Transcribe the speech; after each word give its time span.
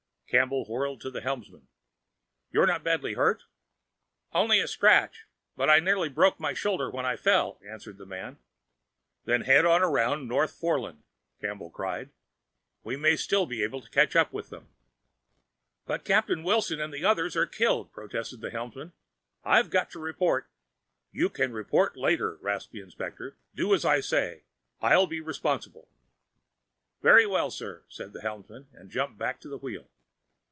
Campbell 0.31 0.63
whirled 0.63 1.01
to 1.01 1.11
the 1.11 1.19
helmsman. 1.19 1.67
"You're 2.53 2.65
not 2.65 2.85
badly 2.85 3.15
hurt?" 3.15 3.43
"Only 4.31 4.61
a 4.61 4.67
scratch, 4.69 5.25
but 5.57 5.69
I 5.69 5.81
nearly 5.81 6.07
broke 6.07 6.39
my 6.39 6.53
shoulder 6.53 6.89
when 6.89 7.05
I 7.05 7.17
fell," 7.17 7.59
answered 7.67 7.97
the 7.97 8.05
man. 8.05 8.37
"Then 9.25 9.41
head 9.41 9.65
on 9.65 9.83
around 9.83 10.29
North 10.29 10.53
Foreland!" 10.57 11.03
Campbell 11.41 11.69
cried. 11.69 12.11
"We 12.81 12.95
may 12.95 13.17
still 13.17 13.45
be 13.45 13.61
able 13.61 13.81
to 13.81 13.89
catch 13.89 14.15
up 14.15 14.31
to 14.31 14.41
them." 14.43 14.69
"But 15.85 16.05
Captain 16.05 16.43
Wilson 16.43 16.79
and 16.79 16.93
the 16.93 17.03
others 17.03 17.35
are 17.35 17.45
killed," 17.45 17.91
protested 17.91 18.39
the 18.39 18.51
helmsman. 18.51 18.93
"I've 19.43 19.69
got 19.69 19.91
to 19.91 19.99
report" 19.99 20.47
"You 21.11 21.27
can 21.29 21.51
report 21.51 21.97
later," 21.97 22.35
rasped 22.39 22.71
the 22.71 22.79
inspector. 22.79 23.35
"Do 23.53 23.73
as 23.73 23.83
I 23.83 23.99
say 23.99 24.43
I'll 24.81 25.07
be 25.07 25.19
responsible." 25.19 25.89
"Very 27.01 27.25
well, 27.27 27.51
sir," 27.51 27.83
said 27.89 28.13
the 28.13 28.21
helmsman, 28.21 28.69
and 28.71 28.89
jumped 28.89 29.17
back 29.17 29.41
to 29.41 29.49
the 29.49 29.57
wheel. 29.57 29.89